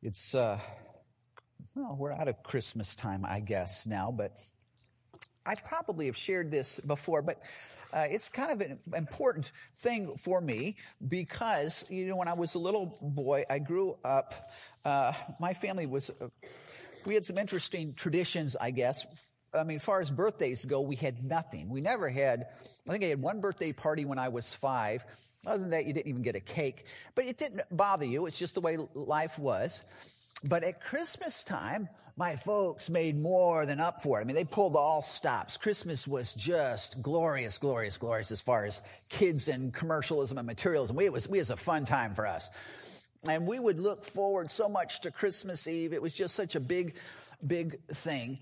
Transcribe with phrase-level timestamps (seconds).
[0.00, 0.60] It's, uh,
[1.74, 4.38] well, we're out of Christmas time, I guess, now, but
[5.44, 7.40] I probably have shared this before, but
[7.92, 10.76] uh, it's kind of an important thing for me
[11.08, 14.52] because, you know, when I was a little boy, I grew up,
[14.84, 16.28] uh, my family was, uh,
[17.04, 19.04] we had some interesting traditions, I guess.
[19.52, 21.70] I mean, far as birthdays go, we had nothing.
[21.70, 22.46] We never had,
[22.88, 25.04] I think I had one birthday party when I was five.
[25.48, 26.84] Other than that, you didn't even get a cake.
[27.14, 28.26] But it didn't bother you.
[28.26, 29.82] It's just the way life was.
[30.44, 34.22] But at Christmas time, my folks made more than up for it.
[34.22, 35.56] I mean, they pulled all stops.
[35.56, 40.96] Christmas was just glorious, glorious, glorious as far as kids and commercialism and materialism.
[40.96, 42.50] We, it was, we was a fun time for us.
[43.28, 45.92] And we would look forward so much to Christmas Eve.
[45.92, 46.94] It was just such a big,
[47.44, 48.38] big thing.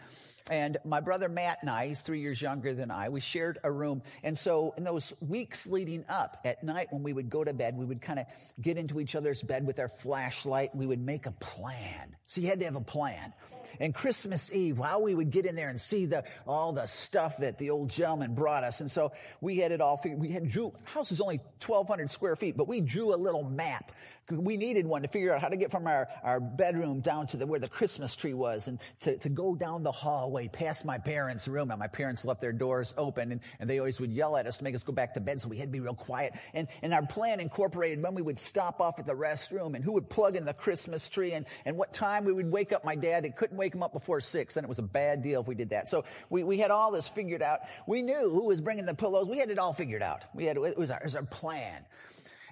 [0.48, 3.72] And my brother Matt and I, he's three years younger than I, we shared a
[3.72, 4.02] room.
[4.22, 7.76] And so in those weeks leading up at night when we would go to bed,
[7.76, 8.26] we would kind of
[8.60, 10.74] get into each other's bed with our flashlight.
[10.74, 12.14] We would make a plan.
[12.26, 13.32] So you had to have a plan.
[13.80, 17.38] And Christmas Eve, how we would get in there and see the, all the stuff
[17.38, 18.80] that the old gentleman brought us.
[18.80, 20.20] And so we had it all figured.
[20.20, 23.90] We had drew, house is only 1200 square feet, but we drew a little map
[24.30, 27.36] we needed one to figure out how to get from our, our bedroom down to
[27.36, 30.98] the, where the Christmas tree was and to, to go down the hallway past my
[30.98, 31.70] parents' room.
[31.70, 34.58] And my parents left their doors open and, and they always would yell at us
[34.58, 35.40] to make us go back to bed.
[35.40, 36.34] So we had to be real quiet.
[36.54, 39.92] And, and our plan incorporated when we would stop off at the restroom and who
[39.92, 42.96] would plug in the Christmas tree and, and what time we would wake up my
[42.96, 43.24] dad.
[43.24, 44.56] It couldn't wake him up before six.
[44.56, 45.88] And it was a bad deal if we did that.
[45.88, 47.60] So we, we had all this figured out.
[47.86, 49.28] We knew who was bringing the pillows.
[49.28, 50.24] We had it all figured out.
[50.34, 51.84] We had, it was our, it was our plan.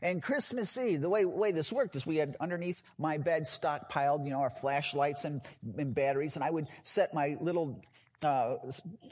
[0.02, 4.24] And Christmas Eve, the way, way this worked is we had underneath my bed stockpiled,
[4.24, 5.40] you know, our flashlights and,
[5.78, 7.82] and batteries, and I would set my little,
[8.22, 8.56] uh,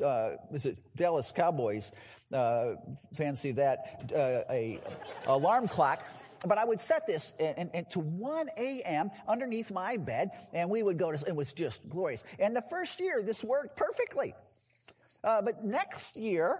[0.04, 1.92] uh, is it Dallas Cowboys,
[2.32, 2.74] uh,
[3.14, 4.80] fancy that, uh, a
[5.26, 6.02] alarm clock
[6.46, 9.10] but I would set this and, to 1 a.m.
[9.28, 12.24] underneath my bed, and we would go to, it was just glorious.
[12.38, 14.34] And the first year, this worked perfectly.
[15.22, 16.58] Uh, but next year,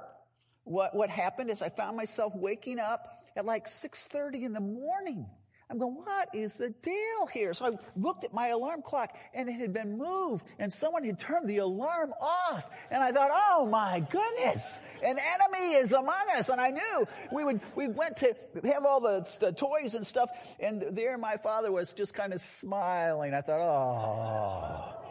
[0.64, 5.26] what, what happened is I found myself waking up at like 6.30 in the morning.
[5.72, 7.54] I'm going, what is the deal here?
[7.54, 11.19] So I looked at my alarm clock and it had been moved and someone had
[11.19, 12.69] turned the alarm off.
[12.91, 16.50] And I thought, oh my goodness, an enemy is among us.
[16.50, 20.28] And I knew we would, we went to have all the, the toys and stuff.
[20.60, 23.32] And there my father was just kind of smiling.
[23.32, 25.03] I thought, oh,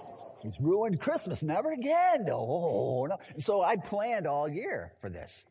[0.43, 1.43] He's ruined Christmas.
[1.43, 2.27] Never again.
[2.31, 3.17] Oh, no.
[3.39, 5.45] So I planned all year for this.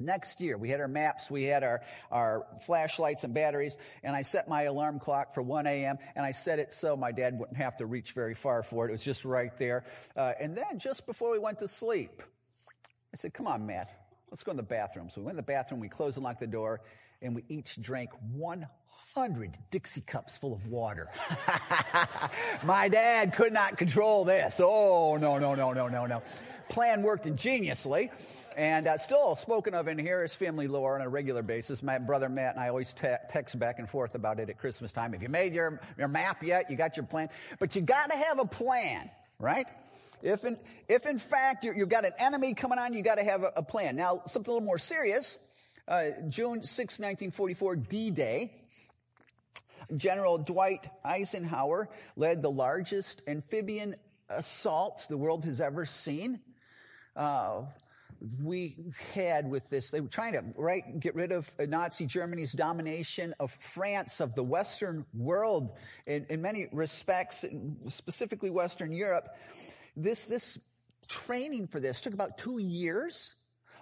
[0.00, 4.22] Next year, we had our maps, we had our, our flashlights and batteries, and I
[4.22, 7.58] set my alarm clock for 1 a.m., and I set it so my dad wouldn't
[7.58, 8.90] have to reach very far for it.
[8.90, 9.84] It was just right there.
[10.16, 12.22] Uh, and then, just before we went to sleep,
[13.12, 13.90] I said, Come on, Matt,
[14.30, 15.08] let's go in the bathroom.
[15.10, 16.80] So we went in the bathroom, we closed and locked the door,
[17.22, 21.08] and we each drank 100 Dixie cups full of water.
[22.62, 24.60] My dad could not control this.
[24.62, 26.22] Oh, no, no, no, no, no, no.
[26.68, 28.10] Plan worked ingeniously.
[28.56, 31.82] And uh, still spoken of in here is family lore on a regular basis.
[31.82, 34.92] My brother Matt and I always te- text back and forth about it at Christmas
[34.92, 35.12] time.
[35.12, 36.70] Have you made your, your map yet?
[36.70, 37.28] You got your plan?
[37.58, 39.66] But you got to have a plan, right?
[40.22, 40.58] If in,
[40.88, 43.52] if in fact you have got an enemy coming on, you got to have a,
[43.56, 43.96] a plan.
[43.96, 45.38] Now, something a little more serious
[45.88, 48.52] uh, June 6, 1944, D-Day.
[49.96, 53.96] General Dwight Eisenhower led the largest amphibian
[54.28, 56.40] assault the world has ever seen.
[57.16, 57.62] Uh,
[58.42, 58.76] we
[59.14, 63.52] had with this, they were trying to, right, get rid of Nazi Germany's domination of
[63.52, 65.76] France, of the Western world
[66.06, 67.44] in, in many respects,
[67.86, 69.28] specifically Western Europe.
[69.96, 70.58] This, this
[71.06, 73.34] training for this took about two years.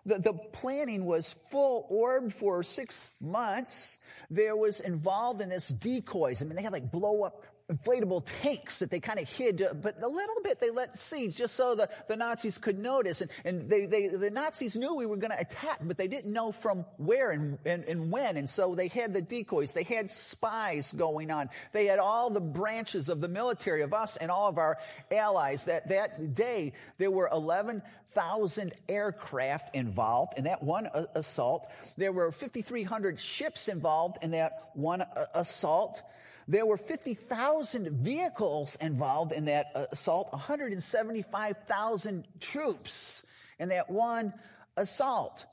[0.07, 3.99] The, the planning was full orbed for six months.
[4.31, 6.41] There was involved in this decoys.
[6.41, 9.75] I mean, they had like blow up inflatable tanks that they kind of hid, uh,
[9.75, 13.23] but a little bit they let seeds just so the, the Nazis could notice.
[13.23, 16.33] And, and they, they, the Nazis knew we were going to attack, but they didn't
[16.33, 18.37] know from where and, and, and when.
[18.37, 19.73] And so they had the decoys.
[19.73, 21.49] They had spies going on.
[21.73, 24.79] They had all the branches of the military of us and all of our
[25.11, 25.65] allies.
[25.65, 31.69] That, that day, there were 11,000 aircraft involved in that one assault.
[31.97, 35.03] There were 5,300 ships involved in that one
[35.35, 36.01] assault.
[36.49, 43.23] There were 50,000 vehicles involved in that uh, assault, 175,000 troops
[43.59, 44.33] in that one
[44.77, 45.45] assault.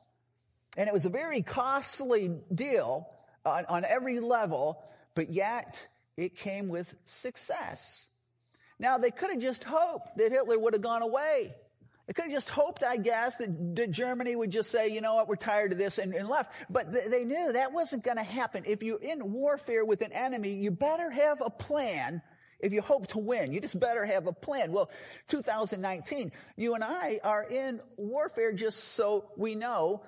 [0.78, 3.10] And it was a very costly deal
[3.46, 4.84] on, on every level,
[5.16, 8.08] but yet it came with success.
[8.78, 11.56] Now, they could have just hoped that Hitler would have gone away.
[12.08, 15.16] They could have just hoped, I guess, that, that, Germany would just say, you know
[15.16, 16.52] what, we're tired of this and, and left.
[16.70, 18.64] But th- they knew that wasn't going to happen.
[18.66, 22.22] If you're in warfare with an enemy, you better have a plan
[22.60, 23.54] if you hope to win.
[23.54, 24.74] You just better have a plan.
[24.74, 24.90] Well,
[25.28, 30.04] 2019, you and I are in warfare just so we know.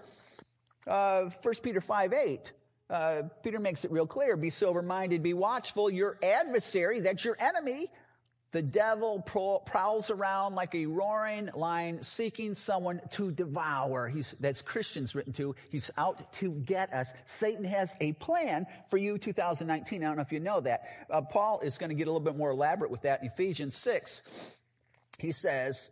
[0.88, 2.54] Uh, 1 Peter 5 8.
[2.88, 4.38] Uh, Peter makes it real clear.
[4.38, 5.90] Be sober minded, be watchful.
[5.90, 7.90] Your adversary, that's your enemy,
[8.56, 9.20] the devil
[9.66, 14.08] prowls around like a roaring lion seeking someone to devour.
[14.08, 15.58] He's, that's Christians written to.
[15.70, 17.12] He's out to get us.
[17.26, 20.02] Satan has a plan for you 2019.
[20.02, 20.84] I don't know if you know that.
[21.10, 23.76] Uh, Paul is going to get a little bit more elaborate with that in Ephesians
[23.76, 24.22] 6.
[25.20, 25.92] He says,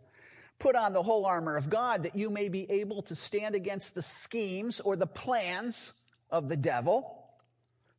[0.58, 3.94] Put on the whole armor of God that you may be able to stand against
[3.94, 5.92] the schemes or the plans
[6.30, 7.23] of the devil.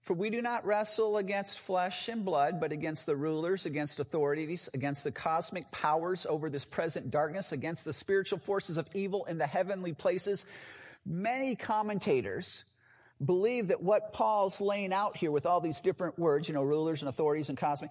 [0.05, 4.69] For we do not wrestle against flesh and blood, but against the rulers, against authorities,
[4.75, 9.39] against the cosmic powers over this present darkness, against the spiritual forces of evil in
[9.39, 10.45] the heavenly places.
[11.07, 12.65] Many commentators
[13.23, 17.01] believe that what Paul's laying out here with all these different words, you know, rulers
[17.01, 17.89] and authorities and cosmic,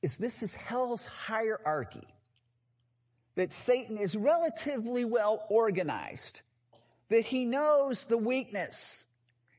[0.00, 2.06] is this is hell's hierarchy.
[3.34, 6.40] That Satan is relatively well organized.
[7.10, 9.04] That he knows the weakness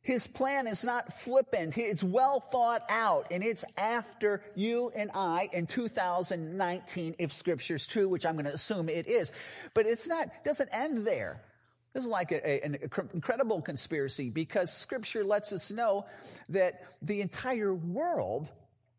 [0.03, 1.77] his plan is not flippant.
[1.77, 8.09] It's well thought out and it's after you and I in 2019 if scripture's true,
[8.09, 9.31] which I'm going to assume it is.
[9.73, 11.41] But it's not, doesn't end there.
[11.93, 12.77] This is like a, a, an
[13.13, 16.05] incredible conspiracy because scripture lets us know
[16.49, 18.49] that the entire world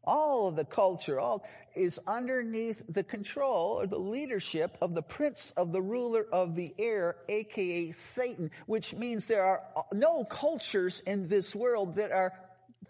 [0.07, 5.53] all of the culture, all is underneath the control or the leadership of the prince
[5.57, 9.63] of the ruler of the air, aka Satan, which means there are
[9.93, 12.33] no cultures in this world that are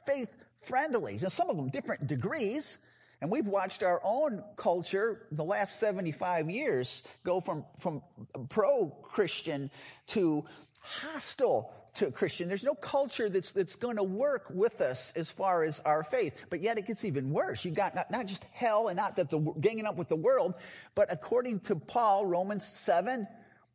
[0.06, 1.18] faith friendly.
[1.22, 2.78] And some of them different degrees.
[3.20, 8.02] And we've watched our own culture the last 75 years go from, from
[8.50, 9.70] pro-Christian
[10.08, 10.44] to
[10.80, 12.48] hostile to a Christian.
[12.48, 16.34] There's no culture that's, that's going to work with us as far as our faith.
[16.50, 17.64] But yet it gets even worse.
[17.64, 20.54] You've got not, not just hell and not that the ganging up with the world,
[20.94, 23.26] but according to Paul, Romans 7,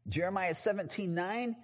[0.07, 1.55] Jeremiah 17, 9,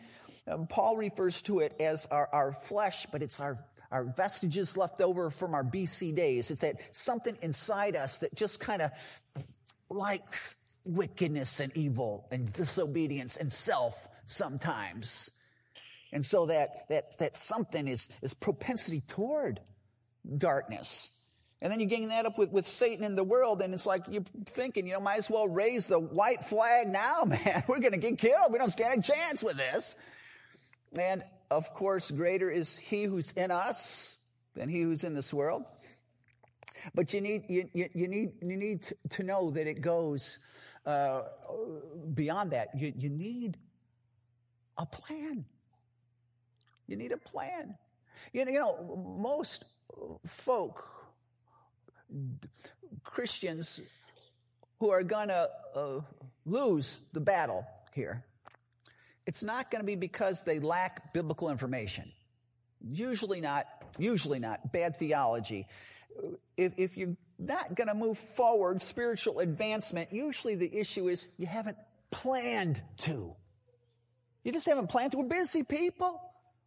[0.48, 3.60] um, Paul refers to it as our, our flesh, but it's our
[3.92, 6.52] our vestiges left over from our BC days.
[6.52, 8.92] It's that something inside us that just kind of
[9.90, 15.30] likes wickedness and evil and disobedience and self sometimes.
[16.16, 19.60] And so that, that, that something is, is propensity toward
[20.38, 21.10] darkness.
[21.62, 24.04] And then you gang that up with, with Satan in the world, and it's like
[24.10, 27.66] you're thinking, you know, might as well raise the white flag now, man.
[27.68, 28.54] We're going to get killed.
[28.54, 29.94] We don't stand a chance with this.
[30.98, 31.22] And
[31.52, 34.16] of course, greater is he who's in us
[34.54, 35.66] than he who's in this world.
[36.94, 40.40] But you need, you, you, you need, you need to, know that it goes
[40.86, 41.24] uh,
[42.14, 42.70] beyond that.
[42.74, 43.58] You, you need
[44.78, 45.44] a plan.
[46.88, 47.76] You need a plan.
[48.34, 49.66] You know, most
[50.26, 50.88] folk,
[53.04, 53.80] Christians
[54.80, 56.02] who are going to uh,
[56.46, 58.24] lose the battle here,
[59.26, 62.12] it's not going to be because they lack biblical information.
[62.88, 63.66] Usually not,
[63.98, 64.72] usually not.
[64.72, 65.68] Bad theology.
[66.56, 71.48] If, if you're not going to move forward, spiritual advancement, usually the issue is you
[71.48, 71.78] haven't
[72.12, 73.36] planned to.
[74.44, 75.18] You just haven't planned to.
[75.18, 76.22] We're busy people.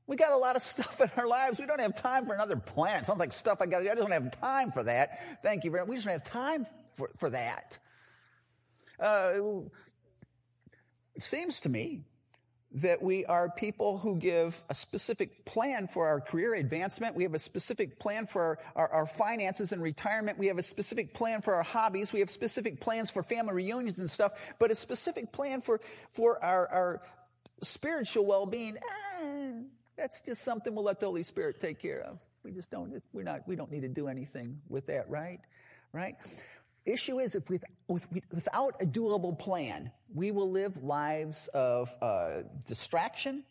[0.09, 1.61] We got a lot of stuff in our lives.
[1.61, 3.00] We don't have time for another plan.
[3.00, 3.91] It sounds like stuff I got to do.
[3.91, 5.21] I just don't have time for that.
[5.43, 5.88] Thank you very much.
[5.91, 7.79] We just don't have time for, for that.
[8.99, 9.35] Uh,
[11.15, 12.00] it seems to me
[12.73, 17.15] that we are people who give a specific plan for our career advancement.
[17.15, 20.38] We have a specific plan for our, our, our, finances and retirement.
[20.38, 22.12] We have a specific plan for our hobbies.
[22.12, 25.81] We have specific plans for family reunions and stuff, but a specific plan for,
[26.12, 27.03] for our, our
[27.62, 28.77] spiritual well-being.
[28.77, 29.53] Eh,
[29.99, 32.19] that's just something we'll let the Holy Spirit take care of.
[32.45, 35.40] We just don't, we're not, we don't need to do anything with that, right?
[35.93, 36.14] Right?
[36.87, 42.43] Issue is if with, with, without a doable plan, we will live lives of uh,
[42.64, 43.43] distraction.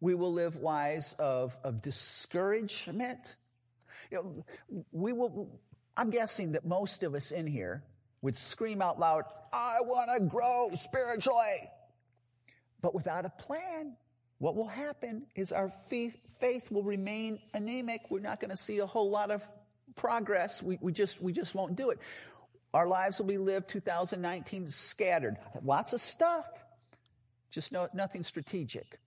[0.00, 3.36] We will live lives of, of discouragement.
[4.10, 5.48] You know, we will,
[5.96, 7.82] I'm guessing that most of us in here
[8.22, 11.68] would scream out loud, I want to grow spiritually.
[12.82, 13.96] But without a plan,
[14.40, 16.16] what will happen is our faith,
[16.70, 18.00] will remain anemic.
[18.08, 19.46] We're not going to see a whole lot of
[19.96, 20.62] progress.
[20.62, 21.98] We, we just, we just won't do it.
[22.72, 25.36] Our lives will be lived 2019 scattered.
[25.62, 26.46] Lots of stuff.
[27.50, 28.98] Just no, nothing strategic.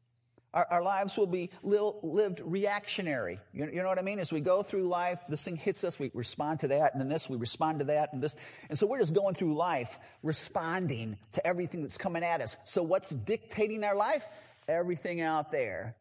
[0.54, 3.40] Our, our lives will be li- lived reactionary.
[3.54, 4.20] You, you know what I mean?
[4.20, 7.10] As we go through life, this thing hits us, we respond to that, and then
[7.10, 8.36] this, we respond to that, and this.
[8.70, 12.56] And so we're just going through life responding to everything that's coming at us.
[12.66, 14.24] So what's dictating our life?
[14.68, 15.96] Everything out there.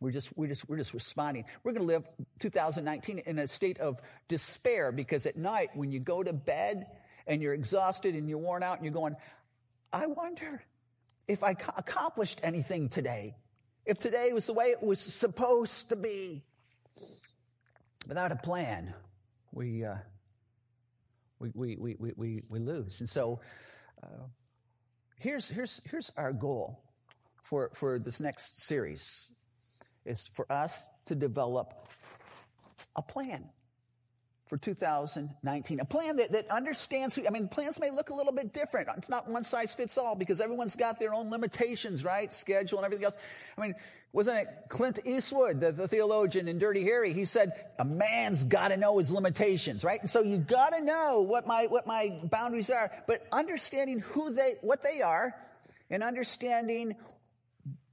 [0.00, 1.44] We're just, we're just, we're just responding.
[1.62, 2.04] We're going to live
[2.40, 6.86] 2019 in a state of despair because at night when you go to bed
[7.26, 9.16] and you're exhausted and you're worn out and you're going,
[9.92, 10.62] I wonder
[11.26, 13.36] if I accomplished anything today.
[13.86, 16.42] If today was the way it was supposed to be.
[18.06, 18.92] Without a plan,
[19.52, 19.94] we, uh,
[21.38, 23.00] we, we, we, we, we, lose.
[23.00, 23.40] And so,
[24.02, 24.26] uh,
[25.18, 26.83] here's, here's, here's our goal
[27.44, 29.30] for, for this next series
[30.04, 31.72] is for us to develop
[32.96, 33.44] a plan
[34.46, 35.80] for 2019.
[35.80, 38.88] A plan that, that understands, I mean, plans may look a little bit different.
[38.98, 42.32] It's not one size fits all because everyone's got their own limitations, right?
[42.32, 43.16] Schedule and everything else.
[43.56, 43.74] I mean,
[44.12, 47.12] wasn't it Clint Eastwood, the, the theologian in Dirty Harry?
[47.12, 50.00] He said, a man's gotta know his limitations, right?
[50.00, 54.56] And so you gotta know what my, what my boundaries are, but understanding who they,
[54.60, 55.34] what they are
[55.90, 56.96] and understanding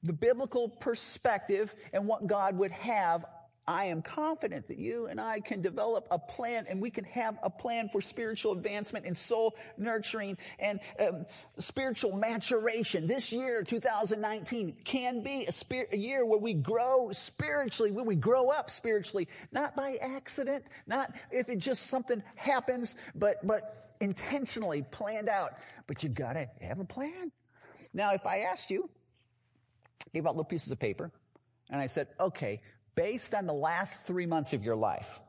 [0.04, 3.26] the biblical perspective and what God would have
[3.68, 7.38] I am confident that you and I can develop a plan and we can have
[7.44, 11.26] a plan for spiritual advancement and soul nurturing and um,
[11.60, 13.06] spiritual maturation.
[13.06, 18.16] This year, 2019, can be a, spirit, a year where we grow spiritually, where we
[18.16, 24.82] grow up spiritually, not by accident, not if it just something happens, but, but intentionally
[24.82, 25.52] planned out.
[25.86, 27.32] But you've gotta have a plan.
[27.94, 28.90] Now, if I asked you,
[30.14, 31.12] gave out little pieces of paper,
[31.70, 32.62] and I said, okay,
[32.96, 35.20] based on the last three months of your life,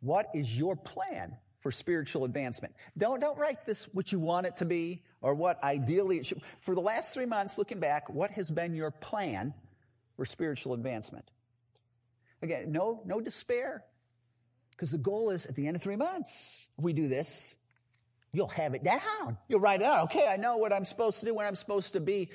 [0.00, 2.74] what is your plan for spiritual advancement?
[2.96, 6.42] Don't, don't write this what you want it to be or what ideally it should.
[6.60, 9.54] For the last three months, looking back, what has been your plan
[10.16, 11.24] for spiritual advancement?
[12.42, 13.82] Again, no, no despair.
[14.72, 17.54] Because the goal is at the end of three months, if we do this,
[18.32, 19.38] you'll have it down.
[19.48, 20.04] You'll write it out.
[20.04, 22.30] Okay, I know what I'm supposed to do, when I'm supposed to be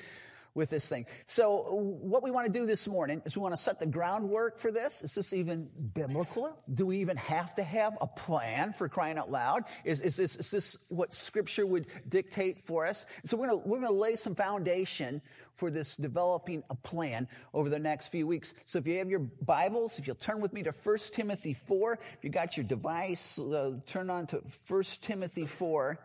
[0.54, 1.06] with this thing.
[1.26, 4.58] So what we want to do this morning is we want to set the groundwork
[4.58, 5.02] for this.
[5.02, 6.56] Is this even biblical?
[6.72, 9.64] Do we even have to have a plan for crying out loud?
[9.84, 13.06] Is, is this, is this what scripture would dictate for us?
[13.24, 15.22] So we're going to, we're going to lay some foundation
[15.54, 18.54] for this developing a plan over the next few weeks.
[18.64, 21.98] So if you have your Bibles, if you'll turn with me to 1 Timothy 4,
[22.16, 25.98] if you got your device, uh, turn on to 1 Timothy 4.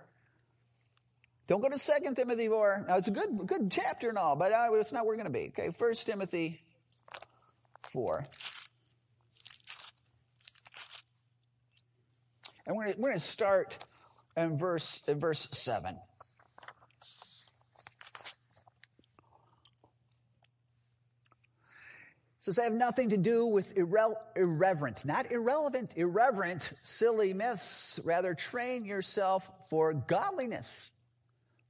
[1.48, 2.86] Don't go to Second Timothy 4.
[2.88, 5.32] Now, it's a good, good chapter and all, but uh, it's not where we're going
[5.32, 5.52] to be.
[5.58, 6.62] Okay, First Timothy
[7.92, 8.24] 4.
[12.68, 13.78] And we're going to start
[14.36, 15.96] in verse, in verse 7.
[22.46, 28.00] says, I have nothing to do with irre- irreverent, not irrelevant, irreverent, silly myths.
[28.04, 30.92] Rather, train yourself for godliness.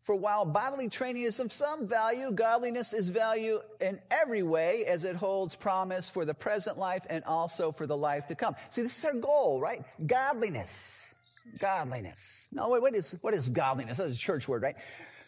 [0.06, 5.04] For while bodily training is of some value, godliness is value in every way as
[5.04, 8.56] it holds promise for the present life and also for the life to come.
[8.70, 9.84] See, this is our goal, right?
[10.06, 11.16] Godliness.
[11.60, 12.48] Godliness.
[12.52, 13.98] No, wait, what is, what is godliness?
[13.98, 14.76] That's a church word, right?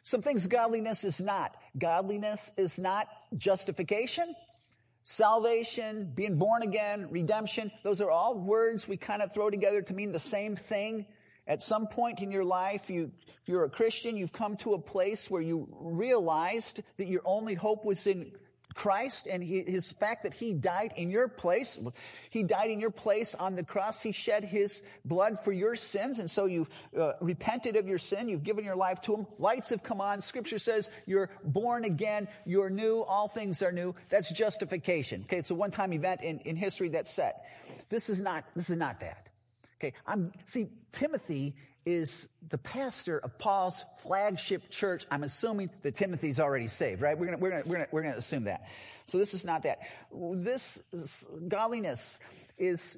[0.04, 1.58] Some things godliness is not.
[1.76, 4.36] Godliness is not justification,
[5.04, 7.72] salvation, being born again, redemption.
[7.84, 11.08] Those are all words we kind of throw together to mean the same thing.
[11.48, 13.12] At some point in your life, you,
[13.42, 17.54] if you're a Christian, you've come to a place where you realized that your only
[17.54, 18.32] hope was in
[18.74, 21.80] Christ and his fact that he died in your place.
[22.30, 24.02] He died in your place on the cross.
[24.02, 26.20] He shed his blood for your sins.
[26.20, 28.30] And so you've uh, repented of your sin.
[28.30, 29.28] You've given your life to him.
[29.40, 30.22] Lights have come on.
[30.22, 32.28] Scripture says you're born again.
[32.46, 33.00] You're new.
[33.02, 33.96] All things are new.
[34.10, 35.24] That's justification.
[35.24, 35.38] Okay.
[35.38, 37.46] It's a one-time event in, in history that's set.
[37.90, 39.27] This is not, this is not that.
[39.80, 41.56] Okay, I'm, see, Timothy
[41.86, 45.06] is the pastor of Paul's flagship church.
[45.10, 47.18] I'm assuming that Timothy's already saved, right?
[47.18, 48.68] We're gonna, we're gonna, we're gonna, we're gonna assume that.
[49.06, 49.80] So this is not that.
[50.12, 50.82] This
[51.48, 52.20] godliness
[52.58, 52.98] is,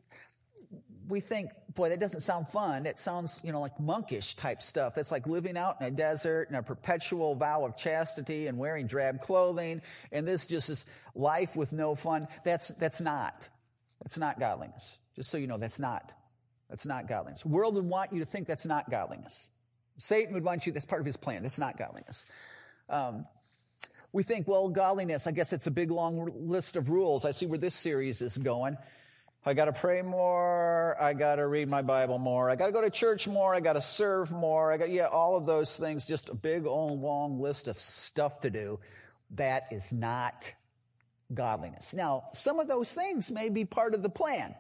[1.08, 2.86] we think, boy, that doesn't sound fun.
[2.86, 4.96] It sounds, you know, like monkish type stuff.
[4.96, 8.88] That's like living out in a desert and a perpetual vow of chastity and wearing
[8.88, 9.82] drab clothing.
[10.12, 12.28] And this just is life with no fun.
[12.44, 13.48] That's, that's not.
[14.02, 14.98] That's not godliness.
[15.16, 16.14] Just so you know, that's not.
[16.70, 17.42] That's not godliness.
[17.42, 19.48] The world would want you to think that's not godliness.
[19.98, 21.44] Satan would want you, that's part of his plan.
[21.44, 22.26] That's not godliness.
[22.90, 23.26] Um,
[24.12, 27.26] we think, well, godliness, I guess it's a big long list of rules.
[27.26, 28.78] I see where this series is going.
[29.46, 30.98] I gotta pray more.
[31.02, 32.50] I gotta read my Bible more.
[32.50, 33.54] I gotta go to church more.
[33.54, 34.72] I gotta serve more.
[34.72, 38.42] I got, yeah, all of those things, just a big old long list of stuff
[38.42, 38.80] to do.
[39.32, 40.52] That is not
[41.34, 41.94] godliness.
[41.94, 44.56] Now, some of those things may be part of the plan.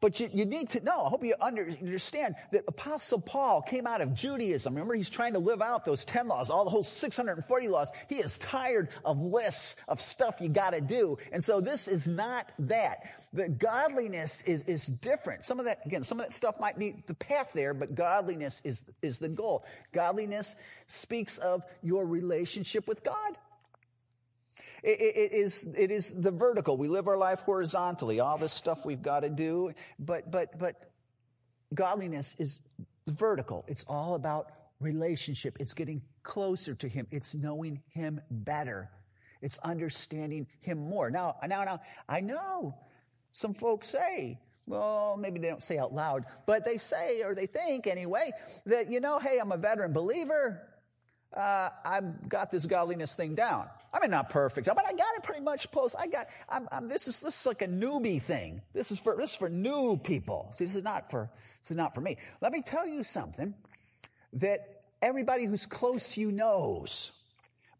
[0.00, 4.00] But you, you, need to know, I hope you understand that Apostle Paul came out
[4.00, 4.74] of Judaism.
[4.74, 7.90] Remember, he's trying to live out those 10 laws, all the whole 640 laws.
[8.08, 11.18] He is tired of lists of stuff you gotta do.
[11.32, 12.98] And so this is not that.
[13.32, 15.44] The godliness is, is different.
[15.44, 18.62] Some of that, again, some of that stuff might be the path there, but godliness
[18.62, 19.64] is, is the goal.
[19.92, 20.54] Godliness
[20.86, 23.36] speaks of your relationship with God.
[24.82, 26.76] It, it, it, is, it is the vertical.
[26.76, 28.20] We live our life horizontally.
[28.20, 29.72] All this stuff we've got to do.
[29.98, 30.90] But, but, but
[31.74, 32.60] godliness is
[33.06, 33.64] vertical.
[33.68, 35.56] It's all about relationship.
[35.60, 37.06] It's getting closer to Him.
[37.10, 38.90] It's knowing Him better.
[39.42, 41.10] It's understanding Him more.
[41.10, 42.74] Now, now, now, I know
[43.32, 47.46] some folks say, well, maybe they don't say out loud, but they say, or they
[47.46, 48.32] think anyway,
[48.66, 50.62] that, you know, hey, I'm a veteran believer
[51.36, 53.68] uh, I've got this godliness thing down.
[53.92, 55.94] I mean, not perfect, but I got it pretty much close.
[55.94, 58.62] I got, I'm, I'm, this is, this is like a newbie thing.
[58.72, 60.50] This is for, this is for new people.
[60.52, 61.30] See, this is not for,
[61.62, 62.16] this is not for me.
[62.40, 63.54] Let me tell you something
[64.34, 67.12] that everybody who's close to you knows,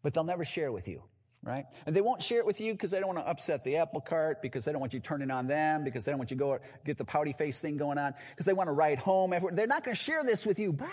[0.03, 1.03] but they'll never share with you
[1.43, 1.65] right?
[1.85, 4.01] And they won't share it with you because they don't want to upset the apple
[4.01, 6.43] cart, because they don't want you turning on them, because they don't want you to
[6.43, 9.33] go get the pouty face thing going on, because they want to ride home.
[9.53, 10.89] They're not going to share this with you, but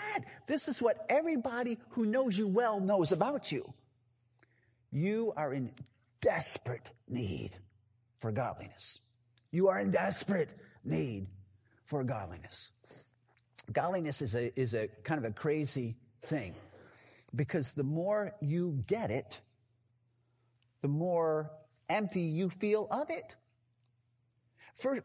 [0.47, 3.73] this is what everybody who knows you well knows about you.
[4.91, 5.71] You are in
[6.21, 7.51] desperate need
[8.19, 8.99] for godliness.
[9.51, 10.49] You are in desperate
[10.83, 11.27] need
[11.85, 12.71] for godliness.
[13.71, 16.53] Godliness is a, is a kind of a crazy thing
[17.35, 19.39] because the more you get it,
[20.87, 21.51] the more
[21.89, 23.35] empty you feel of it.
[24.81, 25.01] 1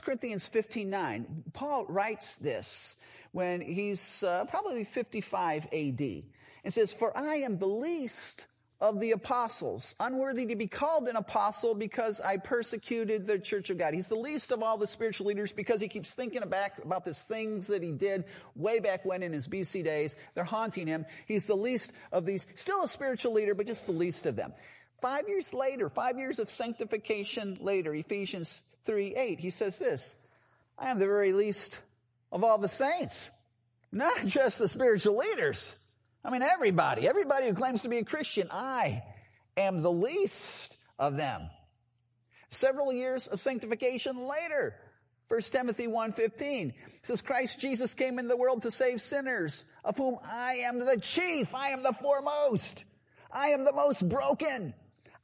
[0.00, 2.96] Corinthians 15 9, Paul writes this
[3.32, 6.00] when he's uh, probably 55 AD
[6.62, 8.46] and says, For I am the least
[8.80, 13.78] of the apostles, unworthy to be called an apostle because I persecuted the church of
[13.78, 13.92] God.
[13.92, 17.22] He's the least of all the spiritual leaders because he keeps thinking back about these
[17.22, 20.14] things that he did way back when in his BC days.
[20.34, 21.06] They're haunting him.
[21.26, 24.52] He's the least of these, still a spiritual leader, but just the least of them.
[25.00, 30.16] Five years later, five years of sanctification later, Ephesians 3 8, he says this
[30.78, 31.78] I am the very least
[32.32, 33.30] of all the saints,
[33.92, 35.74] not just the spiritual leaders.
[36.24, 39.02] I mean, everybody, everybody who claims to be a Christian, I
[39.56, 41.48] am the least of them.
[42.50, 44.74] Several years of sanctification later,
[45.28, 50.18] 1 Timothy 1.15 says, Christ Jesus came in the world to save sinners, of whom
[50.24, 52.84] I am the chief, I am the foremost,
[53.30, 54.74] I am the most broken.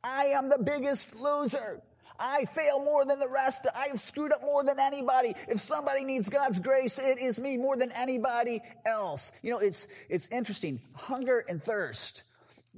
[0.04, 1.80] I am the biggest loser.
[2.20, 3.66] I fail more than the rest.
[3.74, 5.34] I've screwed up more than anybody.
[5.48, 9.32] If somebody needs God's grace, it is me more than anybody else.
[9.42, 10.80] You know, it's, it's interesting.
[10.92, 12.22] Hunger and thirst.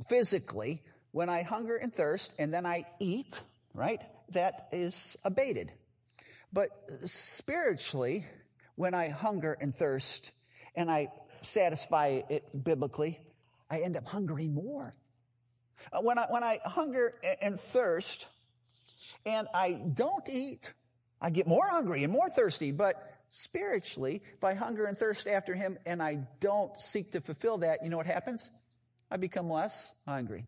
[0.08, 3.40] Physically, when I hunger and thirst and then I eat,
[3.74, 4.00] right?
[4.30, 5.72] That is abated.
[6.52, 6.70] But
[7.04, 8.24] spiritually,
[8.76, 10.30] when I hunger and thirst
[10.76, 11.08] and I
[11.42, 13.18] satisfy it biblically,
[13.68, 14.94] I end up hungering more.
[15.92, 18.26] Uh, when I, when I hunger and thirst
[19.24, 20.72] and I don't eat,
[21.20, 22.72] I get more hungry and more thirsty.
[22.72, 22.96] But
[23.28, 27.82] spiritually, if I hunger and thirst after Him and I don't seek to fulfill that,
[27.82, 28.50] you know what happens?
[29.10, 30.46] I become less hungry.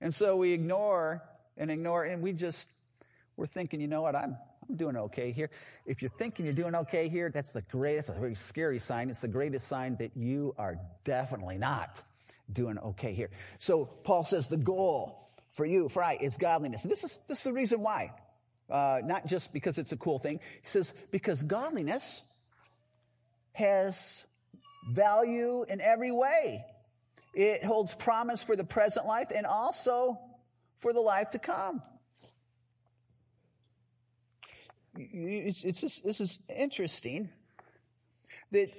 [0.00, 1.22] And so we ignore
[1.56, 2.68] and ignore and we just,
[3.36, 4.36] we're thinking, you know what, I'm,
[4.68, 5.50] I'm doing okay here.
[5.86, 9.10] If you're thinking you're doing okay here, that's the greatest, a very scary sign.
[9.10, 12.02] It's the greatest sign that you are definitely not
[12.50, 13.30] doing okay here.
[13.58, 16.82] So Paul says the goal for you, for I, is godliness.
[16.82, 18.12] And this is, this is the reason why.
[18.70, 20.40] Uh, not just because it's a cool thing.
[20.62, 22.22] He says, because godliness
[23.52, 24.24] has
[24.90, 26.64] value in every way.
[27.34, 30.18] It holds promise for the present life and also
[30.78, 31.82] for the life to come.
[34.96, 37.30] It's, it's just, this is interesting
[38.50, 38.70] that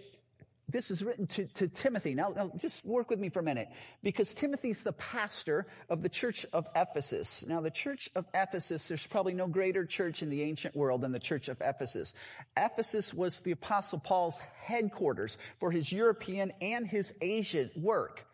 [0.74, 2.16] this is written to, to Timothy.
[2.16, 3.70] Now, now, just work with me for a minute
[4.02, 7.46] because Timothy's the pastor of the church of Ephesus.
[7.48, 11.12] Now, the church of Ephesus, there's probably no greater church in the ancient world than
[11.12, 12.14] the church of Ephesus.
[12.58, 18.26] Ephesus was the apostle Paul's headquarters for his European and his Asian work.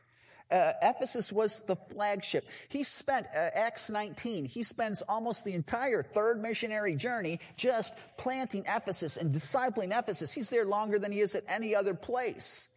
[0.51, 2.45] Uh, Ephesus was the flagship.
[2.69, 8.65] He spent, uh, Acts 19, he spends almost the entire third missionary journey just planting
[8.67, 10.31] Ephesus and discipling Ephesus.
[10.31, 12.67] He's there longer than he is at any other place.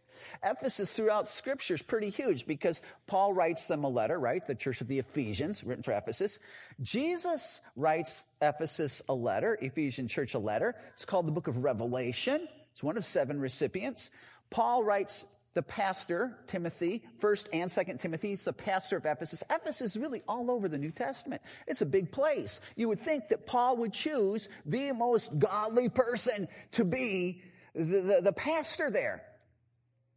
[0.43, 4.45] Ephesus throughout scripture is pretty huge because Paul writes them a letter, right?
[4.45, 6.39] The church of the Ephesians, written for Ephesus.
[6.81, 10.75] Jesus writes Ephesus a letter, Ephesian church a letter.
[10.93, 12.47] It's called the book of Revelation.
[12.71, 14.09] It's one of seven recipients.
[14.49, 19.43] Paul writes the pastor, Timothy, 1st and 2nd Timothy, he's the pastor of Ephesus.
[19.49, 21.41] Ephesus is really all over the New Testament.
[21.67, 22.59] It's a big place.
[22.75, 27.43] You would think that Paul would choose the most godly person to be
[27.75, 29.23] the, the, the pastor there.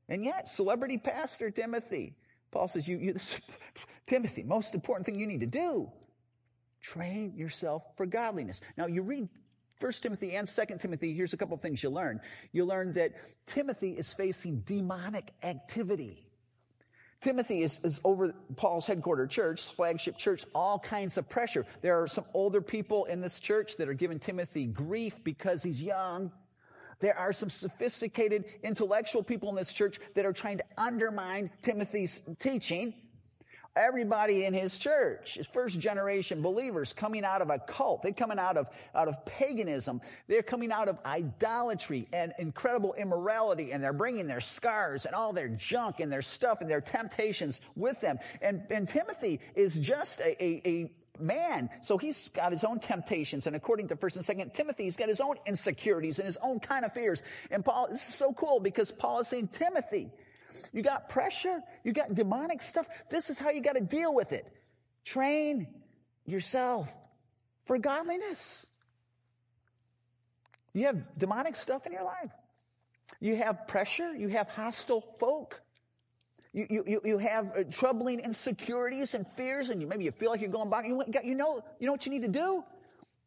[0.08, 2.14] And yet, celebrity pastor Timothy,
[2.50, 3.38] Paul says, you, you this,
[4.06, 5.90] Timothy, most important thing you need to do,
[6.80, 8.60] train yourself for godliness.
[8.78, 9.28] Now you read
[9.80, 12.20] 1 Timothy and 2 Timothy, here's a couple things you learn.
[12.52, 13.12] You learn that
[13.46, 16.26] Timothy is facing demonic activity.
[17.20, 21.66] Timothy is, is over Paul's headquarter church, flagship church, all kinds of pressure.
[21.82, 25.82] There are some older people in this church that are giving Timothy grief because he's
[25.82, 26.30] young.
[27.00, 32.22] There are some sophisticated intellectual people in this church that are trying to undermine Timothy's
[32.38, 32.94] teaching
[33.76, 38.02] everybody in his church first generation believers coming out of a cult.
[38.02, 40.00] They're coming out of, out of paganism.
[40.26, 45.32] They're coming out of idolatry and incredible immorality and they're bringing their scars and all
[45.32, 48.18] their junk and their stuff and their temptations with them.
[48.40, 51.70] And, and Timothy is just a, a, a man.
[51.82, 53.46] So he's got his own temptations.
[53.46, 56.60] And according to 1st and 2nd Timothy, he's got his own insecurities and his own
[56.60, 57.22] kind of fears.
[57.50, 60.10] And Paul, this is so cool because Paul is saying, Timothy,
[60.72, 61.60] you got pressure?
[61.84, 62.88] You got demonic stuff?
[63.10, 64.46] This is how you got to deal with it.
[65.04, 65.68] Train
[66.24, 66.92] yourself
[67.64, 68.66] for godliness.
[70.72, 72.32] You have demonic stuff in your life.
[73.20, 74.14] You have pressure.
[74.14, 75.62] You have hostile folk.
[76.52, 80.40] You, you, you have uh, troubling insecurities and fears, and you, maybe you feel like
[80.40, 80.86] you're going back.
[80.86, 82.64] You, you, know, you know what you need to do?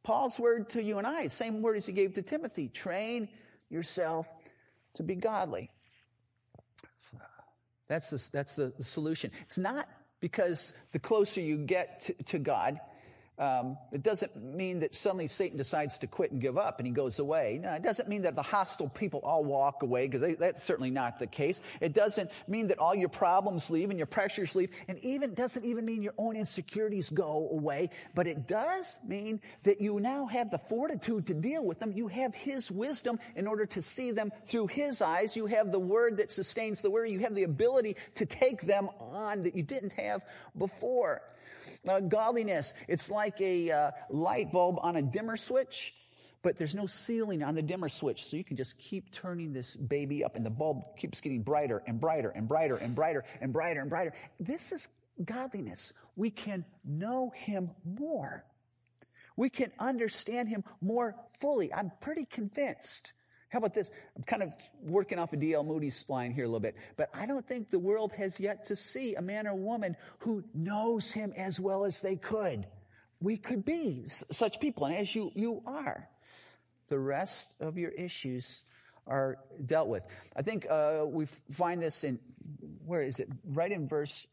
[0.04, 3.30] Paul's word to you and I, same word as he gave to Timothy train
[3.70, 4.28] yourself
[4.96, 5.70] to be godly.
[7.90, 9.32] That's the, that's the, the solution.
[9.42, 9.90] It's not
[10.22, 12.80] because the closer you get to, to God,
[13.40, 16.92] um, it doesn't mean that suddenly Satan decides to quit and give up and he
[16.92, 17.58] goes away.
[17.64, 21.20] No, it doesn't mean that the hostile people all walk away because that's certainly not
[21.20, 21.62] the case.
[21.80, 25.64] It doesn't mean that all your problems leave and your pressures leave, and even doesn't
[25.64, 27.92] even mean your own insecurities go away.
[28.14, 31.94] But it does mean that you now have the fortitude to deal with them.
[31.94, 35.38] You have His wisdom in order to see them through His eyes.
[35.38, 37.06] You have the Word that sustains the Word.
[37.06, 40.24] You have the ability to take them on that you didn't have
[40.58, 41.22] before.
[41.88, 45.94] Uh, godliness, it's like a uh, light bulb on a dimmer switch,
[46.42, 48.26] but there's no ceiling on the dimmer switch.
[48.26, 51.82] So you can just keep turning this baby up and the bulb keeps getting brighter
[51.88, 54.14] and brighter and brighter and brighter and brighter and brighter.
[54.40, 54.88] This is
[55.24, 55.94] godliness.
[56.16, 58.44] We can know him more.
[59.36, 61.74] We can understand him more fully.
[61.74, 63.14] I'm pretty convinced
[63.50, 63.90] how about this?
[64.16, 65.64] I'm kind of working off a of D.L.
[65.64, 68.76] Moody's line here a little bit, but I don't think the world has yet to
[68.76, 72.68] see a man or woman who knows him as well as they could.
[73.22, 76.08] We could be such people, and as you, you are,
[76.90, 78.64] the rest of your issues
[79.08, 80.04] are dealt with.
[80.36, 82.20] I think uh, we find this in,
[82.86, 83.30] where is it?
[83.44, 84.28] Right in verse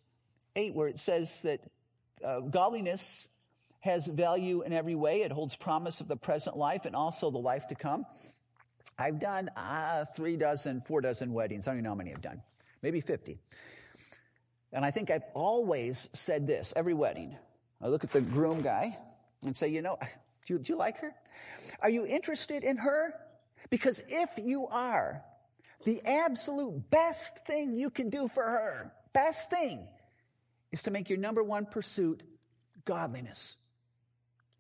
[0.57, 1.61] 8, where it says that
[2.23, 3.29] uh, godliness
[3.81, 5.23] has value in every way.
[5.23, 8.05] It holds promise of the present life and also the life to come.
[8.99, 11.67] I've done uh, three dozen, four dozen weddings.
[11.67, 12.43] I don't even know how many I've done.
[12.83, 13.39] Maybe 50.
[14.73, 17.37] And I think I've always said this every wedding.
[17.81, 18.97] I look at the groom guy
[19.43, 19.99] and say, you know,
[20.47, 21.15] do you, do you like her?
[21.81, 23.15] Are you interested in her?
[23.71, 25.23] Because if you are,
[25.85, 29.87] the absolute best thing you can do for her, best thing,
[30.73, 32.23] is to make your number one pursuit
[32.85, 33.57] godliness.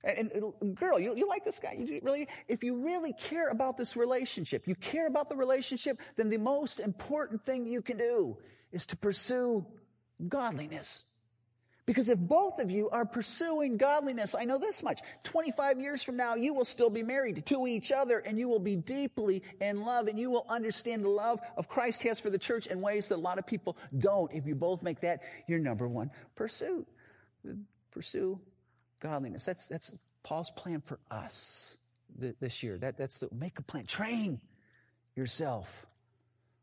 [0.06, 1.74] And, and, girl, you, you like this guy?
[1.76, 6.28] You really, if you really care about this relationship, you care about the relationship, then
[6.28, 8.38] the most important thing you can do
[8.70, 9.66] is to pursue
[10.28, 11.04] godliness.
[11.86, 15.00] Because if both of you are pursuing godliness, I know this much.
[15.24, 18.60] 25 years from now, you will still be married to each other and you will
[18.60, 22.38] be deeply in love and you will understand the love of Christ has for the
[22.38, 25.58] church in ways that a lot of people don't if you both make that your
[25.58, 26.86] number one pursuit.
[27.92, 28.40] Pursue
[29.00, 29.44] godliness.
[29.44, 31.76] That's, that's Paul's plan for us
[32.40, 32.78] this year.
[32.78, 33.86] That, that's the, make a plan.
[33.86, 34.40] Train
[35.14, 35.86] yourself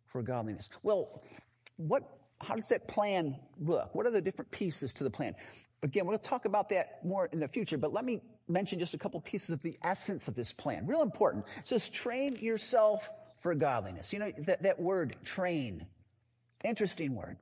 [0.08, 0.70] for godliness.
[0.82, 1.24] Well,
[1.78, 2.04] what,
[2.40, 3.94] how does that plan look?
[3.96, 5.36] What are the different pieces to the plan?
[5.82, 8.98] Again, we'll talk about that more in the future, but let me mention just a
[8.98, 10.88] couple pieces of the essence of this plan.
[10.88, 11.46] Real important.
[11.60, 14.14] It says train yourself for godliness.
[14.14, 15.86] You know, that, that word, train.
[16.64, 17.38] Interesting word.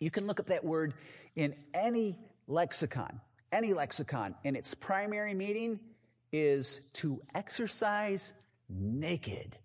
[0.00, 0.94] You can look up that word
[1.36, 3.20] in any lexicon
[3.52, 5.80] any lexicon, and its primary meaning
[6.32, 8.32] is to exercise
[8.68, 9.56] naked.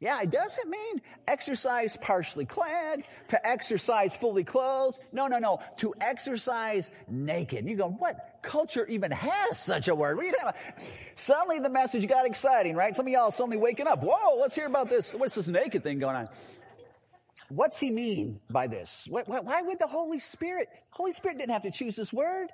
[0.00, 5.00] Yeah, it doesn't mean exercise partially clad, to exercise fully clothed.
[5.12, 5.60] No, no, no.
[5.78, 7.68] To exercise naked.
[7.68, 10.16] You go, what culture even has such a word?
[10.16, 10.88] What are you talking about?
[11.16, 12.94] Suddenly the message got exciting, right?
[12.94, 14.00] Some of y'all suddenly waking up.
[14.04, 15.12] Whoa, let's hear about this.
[15.14, 16.28] What's this naked thing going on?
[17.48, 19.08] what's he mean by this?
[19.10, 20.68] Why would the Holy Spirit?
[20.90, 22.48] Holy Spirit didn't have to choose this word.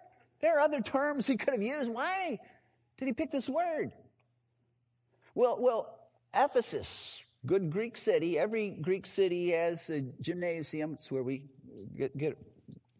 [0.45, 1.91] There are other terms he could have used.
[1.91, 2.39] Why
[2.99, 3.93] did he pick this word?
[5.35, 5.99] Well, well,
[6.35, 8.39] Ephesus, good Greek city.
[8.39, 10.93] Every Greek city has a gymnasium.
[10.93, 11.47] It's where we
[11.97, 12.37] get, get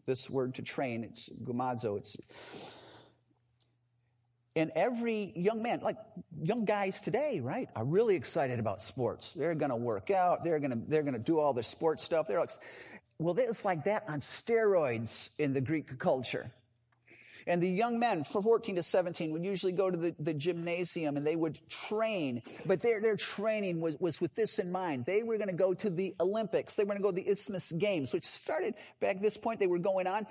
[0.07, 1.05] this word to train.
[1.05, 1.99] It's gumnazo.
[1.99, 2.17] It's
[4.57, 5.99] and every young man, like
[6.43, 9.33] young guys today, right, are really excited about sports.
[9.37, 10.45] They're going to work out.
[10.45, 12.27] They're going to, they're going to do all the sports stuff.
[12.27, 12.53] They're like,
[13.19, 16.51] well, it's like that on steroids in the Greek culture.
[17.47, 21.17] And the young men from 14 to 17 would usually go to the, the gymnasium
[21.17, 25.05] and they would train, but their, their training was, was with this in mind.
[25.05, 26.77] They were going to go to the Olympics.
[26.77, 29.61] They were going to go to the Isthmus Games, which started back this point.
[29.61, 30.27] They were going on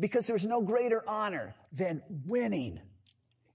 [0.00, 2.80] because there's no greater honor than winning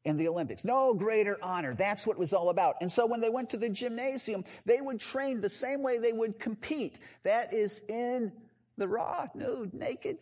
[0.05, 0.63] in the Olympics.
[0.63, 1.73] No greater honor.
[1.73, 2.75] That's what it was all about.
[2.79, 6.13] And so when they went to the gymnasium, they would train the same way they
[6.13, 6.97] would compete.
[7.23, 8.31] That is in
[8.77, 10.17] the raw, nude, naked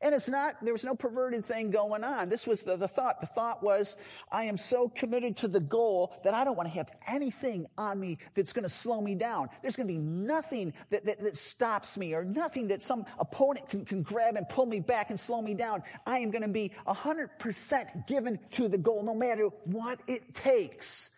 [0.00, 2.28] and it's not, there was no perverted thing going on.
[2.28, 3.20] This was the, the thought.
[3.20, 3.96] The thought was,
[4.30, 8.00] I am so committed to the goal that I don't want to have anything on
[8.00, 9.48] me that's going to slow me down.
[9.62, 13.68] There's going to be nothing that, that, that stops me or nothing that some opponent
[13.68, 15.82] can, can grab and pull me back and slow me down.
[16.06, 21.10] I am going to be 100% given to the goal no matter what it takes.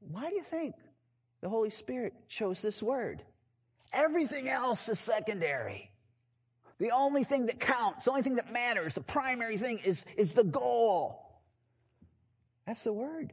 [0.00, 0.74] Why do you think
[1.40, 3.22] the Holy Spirit chose this word?
[3.92, 5.90] Everything else is secondary.
[6.78, 10.34] The only thing that counts, the only thing that matters, the primary thing is, is
[10.34, 11.40] the goal.
[12.66, 13.32] That's the word.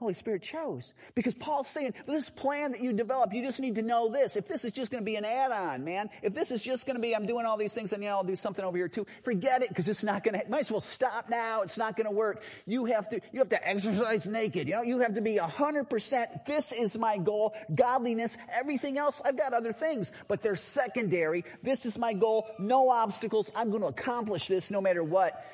[0.00, 0.94] Holy Spirit chose.
[1.14, 4.34] Because Paul's saying, this plan that you develop, you just need to know this.
[4.34, 6.96] If this is just going to be an add-on, man, if this is just going
[6.96, 9.06] to be, I'm doing all these things and yeah, I'll do something over here too,
[9.24, 11.60] forget it because it's not going to, might as well stop now.
[11.60, 12.42] It's not going to work.
[12.64, 14.68] You have to, you have to exercise naked.
[14.68, 16.46] You know, you have to be a hundred percent.
[16.46, 17.54] This is my goal.
[17.74, 21.44] Godliness, everything else, I've got other things, but they're secondary.
[21.62, 22.48] This is my goal.
[22.58, 23.50] No obstacles.
[23.54, 25.44] I'm going to accomplish this no matter what.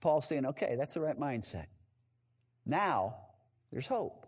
[0.00, 1.66] Paul's saying, okay, that's the right mindset.
[2.64, 3.16] Now,
[3.72, 4.26] there's hope.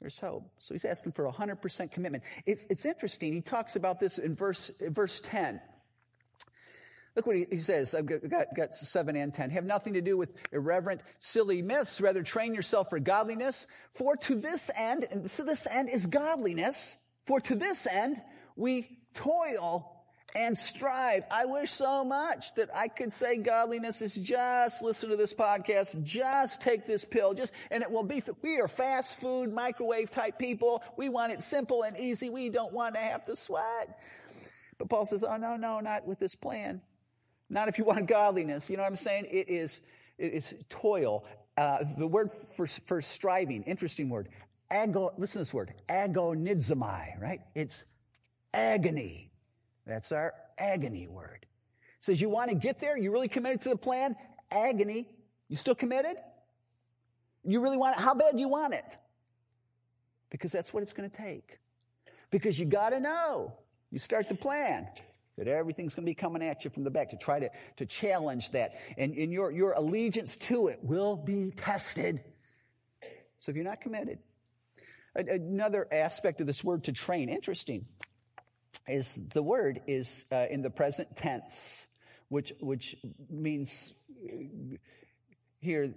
[0.00, 0.50] There's hope.
[0.58, 2.24] So he's asking for 100% commitment.
[2.46, 3.32] It's, it's interesting.
[3.32, 5.60] He talks about this in verse, verse 10.
[7.16, 7.94] Look what he, says.
[7.94, 9.50] I've got, got, got, 7 and 10.
[9.50, 12.00] Have nothing to do with irreverent, silly myths.
[12.00, 13.66] Rather, train yourself for godliness.
[13.94, 16.96] For to this end, and so this end is godliness.
[17.24, 18.20] For to this end,
[18.56, 19.93] we toil
[20.34, 21.24] and strive.
[21.30, 26.02] I wish so much that I could say godliness is just listen to this podcast,
[26.02, 30.38] just take this pill, just, and it will be, we are fast food, microwave type
[30.38, 30.82] people.
[30.96, 32.30] We want it simple and easy.
[32.30, 34.00] We don't want to have to sweat.
[34.76, 36.80] But Paul says, oh no, no, not with this plan.
[37.48, 38.68] Not if you want godliness.
[38.68, 39.26] You know what I'm saying?
[39.30, 39.80] It is,
[40.18, 41.24] it is toil.
[41.56, 44.28] Uh, the word for, for striving, interesting word.
[44.70, 45.74] Ago, listen to this word.
[45.88, 47.42] Agonizomai, right?
[47.54, 47.84] It's
[48.52, 49.30] agony.
[49.86, 51.40] That's our agony word.
[51.42, 54.16] It says you want to get there, you really committed to the plan,
[54.50, 55.08] agony.
[55.48, 56.16] You still committed?
[57.44, 58.02] You really want it?
[58.02, 58.84] How bad do you want it?
[60.30, 61.58] Because that's what it's going to take.
[62.30, 63.52] Because you got to know.
[63.90, 64.88] You start the plan
[65.36, 67.86] that everything's going to be coming at you from the back to try to, to
[67.86, 68.74] challenge that.
[68.96, 72.22] And, and your, your allegiance to it will be tested.
[73.40, 74.18] So if you're not committed,
[75.14, 77.86] another aspect of this word to train, interesting
[78.88, 81.88] is the word is uh, in the present tense,
[82.28, 82.96] which which
[83.30, 83.92] means
[85.60, 85.92] here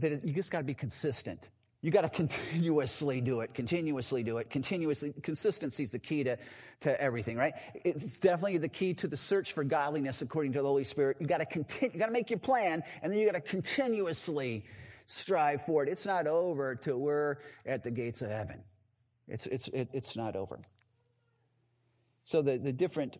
[0.00, 1.48] that you just got to be consistent.
[1.82, 5.14] You got to continuously do it, continuously do it, continuously.
[5.22, 6.36] Consistency is the key to,
[6.80, 7.54] to everything, right?
[7.84, 11.16] It's definitely the key to the search for godliness according to the Holy Spirit.
[11.20, 13.40] You got to continue, you got to make your plan and then you got to
[13.40, 14.64] continuously
[15.06, 15.88] strive for it.
[15.88, 18.62] It's not over till we're at the gates of heaven.
[19.26, 20.60] It's, it's, it, it's not over.
[22.30, 23.16] So the, the different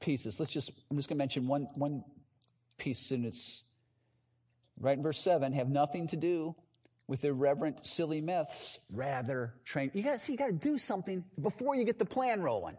[0.00, 2.04] pieces, let's just, I'm just going to mention one, one
[2.76, 3.62] piece and it's
[4.78, 6.54] right in verse 7 have nothing to do
[7.06, 8.78] with irreverent, silly myths.
[8.92, 9.90] Rather, train.
[9.94, 12.76] You got to see, you got to do something before you get the plan rolling.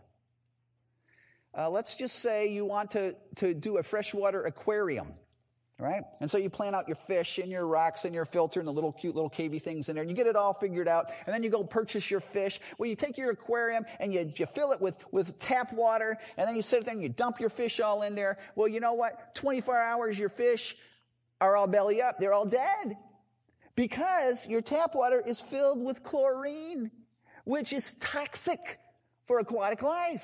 [1.57, 5.07] Uh, let's just say you want to, to do a freshwater aquarium
[5.81, 6.03] right?
[6.19, 8.71] And so you plan out your fish and your rocks and your filter and the
[8.71, 11.33] little cute little cavey things in there and you get it all figured out and
[11.33, 12.59] then you go purchase your fish.
[12.77, 16.47] Well, you take your aquarium and you, you fill it with, with tap water and
[16.47, 18.37] then you sit there and you dump your fish all in there.
[18.55, 19.33] Well, you know what?
[19.35, 20.77] 24 hours your fish
[21.41, 22.19] are all belly up.
[22.19, 22.95] They're all dead
[23.75, 26.91] because your tap water is filled with chlorine,
[27.43, 28.77] which is toxic
[29.25, 30.23] for aquatic life.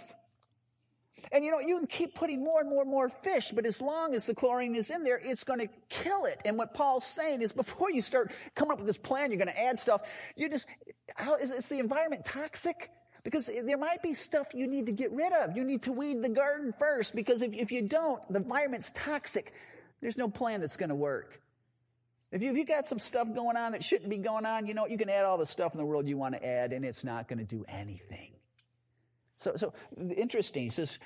[1.32, 3.82] And you know, you can keep putting more and more and more fish, but as
[3.82, 6.42] long as the chlorine is in there, it's going to kill it.
[6.46, 9.54] And what Paul's saying is before you start coming up with this plan, you're going
[9.54, 10.02] to add stuff,
[10.36, 10.68] you just,
[11.16, 12.92] how is, is the environment toxic?
[13.24, 15.58] Because there might be stuff you need to get rid of.
[15.58, 19.54] You need to weed the garden first because if, if you don't, the environment's toxic.
[20.00, 21.42] There's no plan that's going to work.
[22.32, 24.74] If you, if you got some stuff going on that shouldn't be going on, you
[24.74, 26.86] know, you can add all the stuff in the world you want to add and
[26.86, 28.32] it's not going to do anything.
[29.38, 29.74] So, so
[30.16, 30.64] interesting.
[30.64, 31.00] He says,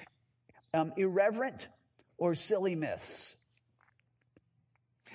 [0.74, 1.67] um, irreverent
[2.17, 3.36] or silly myths.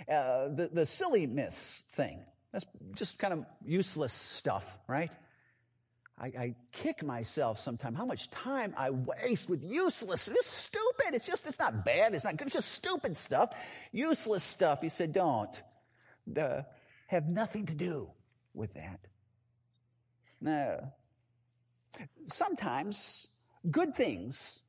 [0.09, 2.21] Uh, the, the silly myths thing.
[2.53, 5.13] That's just kind of useless stuff, right?
[6.19, 11.15] I, I kick myself sometimes how much time I waste with useless, it's stupid.
[11.15, 12.15] It's just, it's not bad.
[12.15, 12.47] It's not good.
[12.47, 13.55] It's just stupid stuff.
[13.93, 14.81] Useless stuff.
[14.81, 15.63] He said, don't.
[16.39, 16.63] Uh,
[17.09, 18.11] have nothing to do
[18.55, 19.01] with that.
[20.41, 20.93] No.
[22.27, 23.29] Sometimes
[23.71, 24.63] good things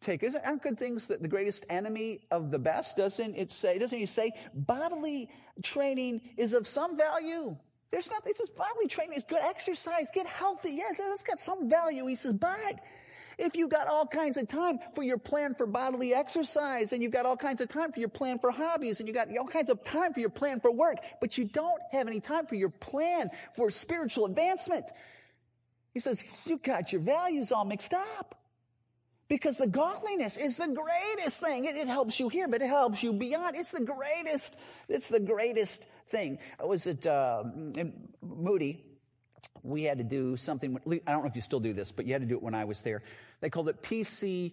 [0.00, 0.22] take.
[0.22, 2.96] Isn't, aren't good things that the greatest enemy of the best?
[2.96, 5.28] Doesn't it say, doesn't he say bodily
[5.62, 7.56] training is of some value?
[7.90, 10.70] There's nothing, he says bodily training is good exercise, get healthy.
[10.70, 12.06] Yes, it's got some value.
[12.06, 12.80] He says, but
[13.38, 17.12] if you've got all kinds of time for your plan for bodily exercise and you've
[17.12, 19.70] got all kinds of time for your plan for hobbies and you've got all kinds
[19.70, 22.68] of time for your plan for work, but you don't have any time for your
[22.68, 24.84] plan for spiritual advancement,
[25.98, 28.36] he says, you got your values all mixed up.
[29.26, 31.64] Because the godliness is the greatest thing.
[31.64, 33.56] It, it, helps you here, but it helps you beyond.
[33.56, 34.54] It's the greatest,
[34.88, 36.38] it's the greatest thing.
[36.62, 37.42] Was at uh,
[38.22, 38.84] Moody.
[39.64, 40.78] We had to do something.
[41.04, 42.54] I don't know if you still do this, but you had to do it when
[42.54, 43.02] I was there.
[43.40, 44.52] They called it PCW,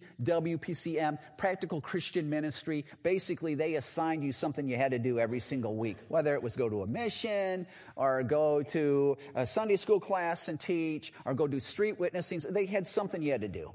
[0.60, 2.86] PCM, Practical Christian Ministry.
[3.02, 6.56] Basically, they assigned you something you had to do every single week, whether it was
[6.56, 11.48] go to a mission or go to a Sunday school class and teach or go
[11.48, 12.42] do street witnessing.
[12.50, 13.74] They had something you had to do.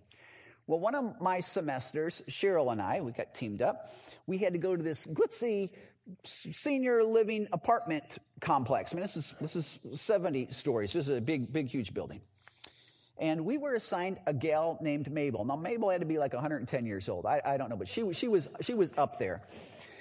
[0.66, 3.92] Well, one of my semesters, Cheryl and I, we got teamed up.
[4.28, 5.70] We had to go to this glitzy
[6.24, 8.92] senior living apartment complex.
[8.92, 10.92] I mean, this is, this is 70 stories.
[10.92, 12.20] This is a big, big, huge building.
[13.20, 15.44] And we were assigned a gal named Mabel.
[15.44, 17.26] Now, Mabel had to be like 110 years old.
[17.26, 19.42] I, I don't know, but she, she was, she was up there.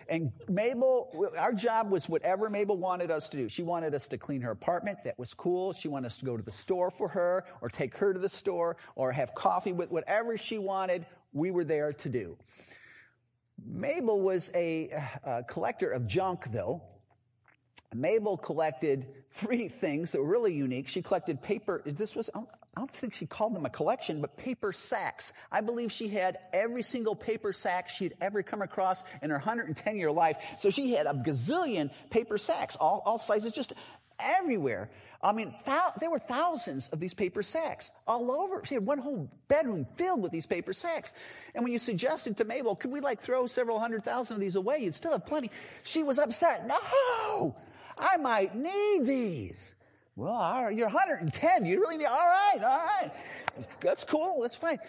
[0.07, 3.49] And Mabel, our job was whatever Mabel wanted us to do.
[3.49, 4.99] She wanted us to clean her apartment.
[5.03, 5.73] That was cool.
[5.73, 8.29] She wanted us to go to the store for her or take her to the
[8.29, 11.05] store or have coffee with whatever she wanted.
[11.33, 12.37] We were there to do.
[13.63, 14.89] Mabel was a,
[15.23, 16.81] a collector of junk though.
[17.93, 20.87] Mabel collected three things that were really unique.
[20.87, 21.81] She collected paper.
[21.85, 25.33] This was, oh, I don't think she called them a collection, but paper sacks.
[25.51, 29.97] I believe she had every single paper sack she'd ever come across in her 110
[29.97, 30.37] year life.
[30.59, 33.73] So she had a gazillion paper sacks, all, all sizes, just
[34.19, 34.89] everywhere.
[35.21, 35.53] I mean,
[35.99, 38.63] there were thousands of these paper sacks all over.
[38.65, 41.11] She had one whole bedroom filled with these paper sacks.
[41.55, 44.55] And when you suggested to Mabel, could we like throw several hundred thousand of these
[44.55, 44.79] away?
[44.79, 45.51] You'd still have plenty.
[45.83, 46.67] She was upset.
[46.67, 47.55] No!
[47.97, 49.75] I might need these.
[50.19, 51.65] Well, you're 110.
[51.65, 53.11] You really need, all right, all right.
[53.79, 54.41] That's cool.
[54.41, 54.79] That's fine.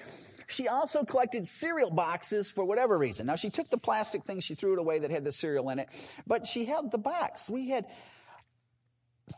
[0.49, 3.27] She also collected cereal boxes for whatever reason.
[3.27, 5.79] Now, she took the plastic thing, she threw it away that had the cereal in
[5.79, 5.89] it,
[6.27, 7.49] but she held the box.
[7.49, 7.87] We had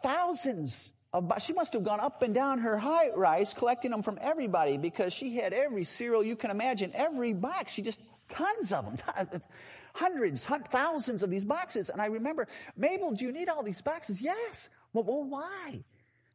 [0.03, 1.31] thousands of.
[1.43, 5.13] She must have gone up and down her high rise collecting them from everybody because
[5.13, 7.71] she had every cereal you can imagine, every box.
[7.71, 8.01] She just,
[8.31, 9.43] tons of them.
[9.93, 11.91] Hundreds, thousands of these boxes.
[11.91, 14.23] And I remember, Mabel, do you need all these boxes?
[14.23, 14.71] Yes.
[14.93, 15.85] Well, well why?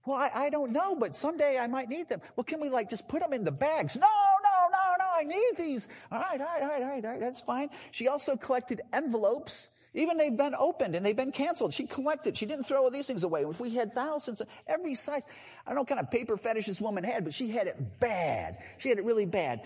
[0.05, 2.21] Well, I, I don't know, but someday I might need them.
[2.35, 3.95] Well, can we like just put them in the bags?
[3.95, 5.87] No, no, no, no, I need these.
[6.11, 7.69] All right, all right, all right, all right, all right, that's fine.
[7.91, 9.67] She also collected envelopes.
[9.93, 11.73] Even they've been opened and they've been canceled.
[11.73, 12.37] She collected.
[12.37, 13.43] She didn't throw these things away.
[13.45, 15.23] We had thousands of every size.
[15.65, 17.99] I don't know what kind of paper fetish this woman had, but she had it
[17.99, 18.59] bad.
[18.77, 19.61] She had it really bad.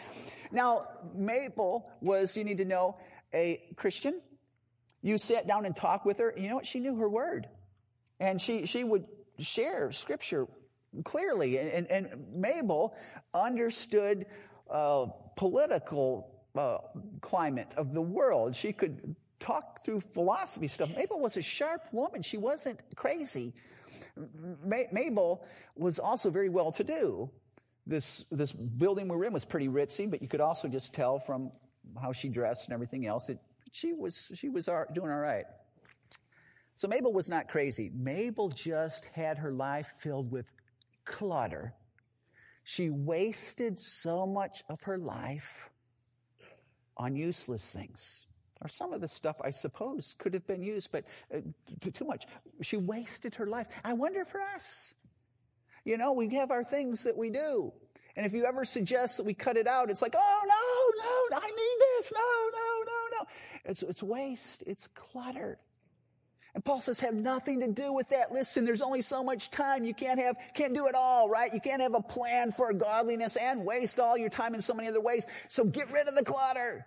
[0.52, 2.98] Now, Mabel was, you need to know,
[3.34, 4.22] a Christian.
[5.02, 6.66] You sat down and talked with her, and you know what?
[6.66, 7.48] She knew her word.
[8.22, 9.06] And she, she would
[9.40, 10.48] share scripture
[11.04, 11.58] clearly.
[11.58, 12.96] And, and, and Mabel
[13.34, 14.28] understood
[14.70, 16.78] uh, political uh,
[17.22, 18.56] climate of the world.
[18.56, 20.90] She could talk through philosophy stuff.
[20.96, 22.22] Mabel was a sharp woman.
[22.22, 23.54] She wasn't crazy.
[24.64, 25.44] Mabel
[25.76, 27.32] was also very well to do.
[27.88, 31.18] This, this building we were in was pretty ritzy, but you could also just tell
[31.18, 31.52] from
[32.00, 33.40] how she dressed and everything else that
[33.72, 35.46] she was, she was doing all right.
[36.76, 37.92] So Mabel was not crazy.
[37.94, 40.52] Mabel just had her life filled with
[41.06, 41.74] clutter.
[42.64, 45.70] She wasted so much of her life
[46.98, 48.26] on useless things.
[48.62, 51.40] Or some of the stuff, I suppose, could have been used, but uh,
[51.94, 52.26] too much.
[52.62, 53.68] She wasted her life.
[53.84, 54.94] I wonder for us.
[55.84, 57.74] You know, we have our things that we do.
[58.16, 61.42] And if you ever suggest that we cut it out, it's like, oh, no, no,
[61.42, 62.14] I need this.
[62.14, 63.28] No, no, no, no.
[63.66, 64.64] It's, it's waste.
[64.68, 65.58] It's clutter.
[66.54, 68.34] And Paul says, have nothing to do with that.
[68.34, 69.86] Listen, there's only so much time.
[69.86, 71.54] You can't have, can't do it all, right?
[71.54, 74.90] You can't have a plan for godliness and waste all your time in so many
[74.90, 75.26] other ways.
[75.48, 76.86] So get rid of the clutter.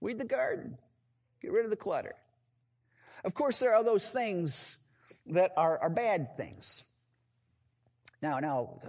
[0.00, 0.78] Weed the garden.
[1.40, 2.16] Get rid of the clutter.
[3.24, 4.78] Of course, there are those things
[5.26, 6.82] that are, are bad things.
[8.20, 8.80] Now, now,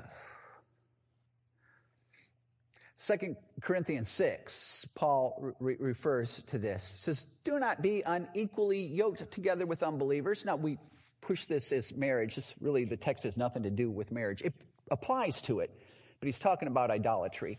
[3.01, 6.95] Second Corinthians 6, Paul re- refers to this.
[6.97, 10.43] Says, Do not be unequally yoked together with unbelievers.
[10.43, 10.77] Now, we
[11.21, 12.35] push this as marriage.
[12.35, 14.41] This really, the text has nothing to do with marriage.
[14.41, 14.53] It
[14.91, 15.71] applies to it,
[16.19, 17.57] but he's talking about idolatry.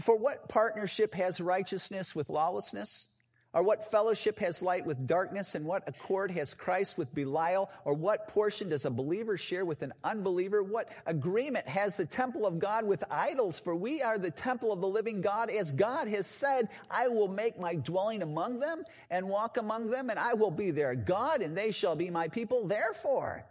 [0.00, 3.08] For what partnership has righteousness with lawlessness?
[3.52, 5.54] Or what fellowship has light with darkness?
[5.54, 7.70] And what accord has Christ with Belial?
[7.84, 10.62] Or what portion does a believer share with an unbeliever?
[10.62, 13.58] What agreement has the temple of God with idols?
[13.58, 15.48] For we are the temple of the living God.
[15.48, 20.10] As God has said, I will make my dwelling among them and walk among them,
[20.10, 22.66] and I will be their God, and they shall be my people.
[22.66, 23.46] Therefore,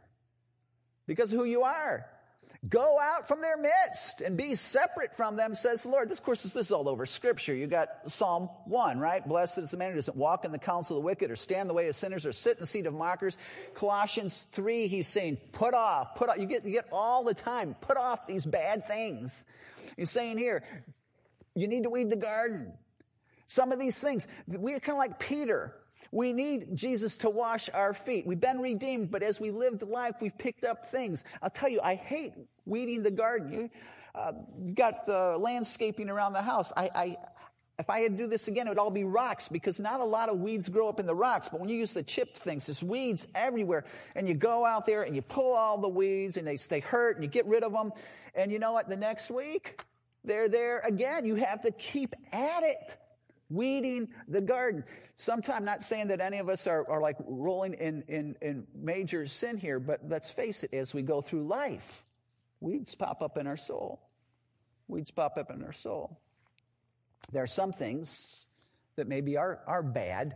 [1.07, 2.05] because who you are,
[2.69, 6.11] Go out from their midst and be separate from them, says the Lord.
[6.11, 7.53] Of course, this is all over scripture.
[7.53, 9.27] You got Psalm 1, right?
[9.27, 11.61] Blessed is the man who doesn't walk in the counsel of the wicked or stand
[11.61, 13.37] in the way of sinners or sit in the seat of mockers.
[13.75, 16.37] Colossians 3, he's saying, put off, put off.
[16.37, 19.45] You get, you get all the time, put off these bad things.
[19.97, 20.63] He's saying here,
[21.55, 22.73] you need to weed the garden.
[23.47, 25.75] Some of these things, we're kind of like Peter.
[26.11, 28.25] We need Jesus to wash our feet.
[28.25, 31.23] We've been redeemed, but as we lived life, we've picked up things.
[31.41, 32.33] I'll tell you, I hate
[32.65, 33.51] weeding the garden.
[33.51, 33.69] You,
[34.15, 34.31] uh,
[34.73, 36.71] got the landscaping around the house.
[36.77, 37.17] I, I,
[37.77, 40.05] if I had to do this again, it would all be rocks because not a
[40.05, 41.49] lot of weeds grow up in the rocks.
[41.49, 43.83] But when you use the chip things, there's weeds everywhere.
[44.15, 47.17] And you go out there and you pull all the weeds and they, stay hurt
[47.17, 47.91] and you get rid of them.
[48.33, 48.87] And you know what?
[48.87, 49.81] The next week,
[50.23, 51.25] they're there again.
[51.25, 52.97] You have to keep at it
[53.49, 54.83] weeding the garden.
[55.15, 59.27] Sometimes not saying that any of us are, are like rolling in, in, in major
[59.27, 62.03] sin here, but let's face it, as we go through life,
[62.59, 64.01] weeds pop up in our soul.
[64.87, 66.19] Weeds pop up in our soul.
[67.31, 68.45] There are some things
[68.95, 70.35] that maybe are, are bad,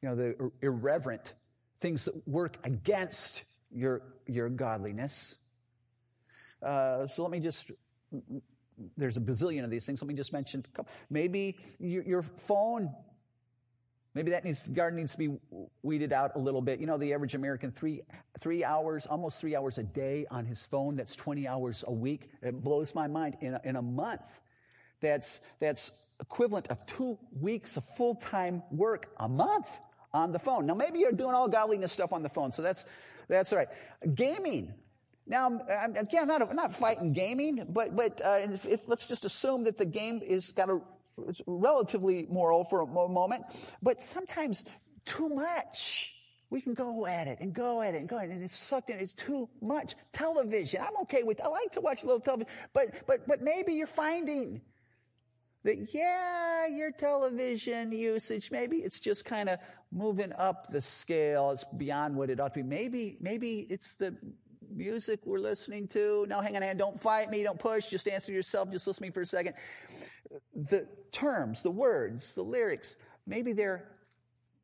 [0.00, 1.34] you know, the irreverent
[1.80, 5.36] things that work against your, your godliness.
[6.62, 7.70] Uh, so let me just
[8.96, 10.02] there's a bazillion of these things.
[10.02, 10.64] Let me just mention.
[11.10, 12.94] Maybe your, your phone,
[14.14, 15.36] maybe that needs, garden needs to be
[15.82, 16.80] weeded out a little bit.
[16.80, 18.02] You know, the average American, three,
[18.40, 20.96] three hours, almost three hours a day on his phone.
[20.96, 22.30] That's 20 hours a week.
[22.42, 23.36] It blows my mind.
[23.40, 24.40] In a, in a month,
[25.00, 29.66] that's, that's equivalent of two weeks of full-time work a month
[30.14, 30.66] on the phone.
[30.66, 32.84] Now, maybe you're doing all godliness stuff on the phone, so that's,
[33.28, 33.68] that's all right.
[34.14, 34.74] Gaming.
[35.32, 35.62] Now,
[35.96, 39.78] again, I'm not, not fighting gaming, but, but uh, if, if, let's just assume that
[39.78, 40.78] the game is got a
[41.26, 43.44] it's relatively moral for a moment,
[43.82, 44.62] but sometimes
[45.06, 46.12] too much.
[46.50, 48.54] We can go at it and go at it and go at it, and it's
[48.54, 48.98] sucked in.
[48.98, 49.94] It's too much.
[50.12, 50.82] Television.
[50.82, 51.40] I'm okay with.
[51.40, 54.60] I like to watch a little television, but but but maybe you're finding
[55.64, 59.60] that yeah, your television usage maybe it's just kind of
[59.90, 61.52] moving up the scale.
[61.52, 62.68] It's beyond what it ought to be.
[62.68, 64.14] Maybe maybe it's the
[64.76, 66.26] music we're listening to.
[66.28, 66.78] No, hang on, hand.
[66.78, 67.42] Don't fight me.
[67.42, 67.88] Don't push.
[67.88, 68.70] Just answer yourself.
[68.70, 69.54] Just listen to me for a second.
[70.54, 72.96] The terms, the words, the lyrics,
[73.26, 73.88] maybe they're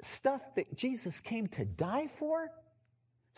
[0.02, 2.50] stuff that Jesus came to die for